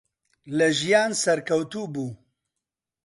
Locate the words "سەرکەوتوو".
1.23-1.91